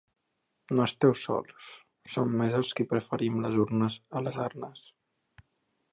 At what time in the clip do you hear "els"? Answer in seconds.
2.61-2.73